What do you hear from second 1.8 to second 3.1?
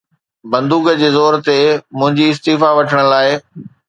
منهنجي استعيفيٰ وٺڻ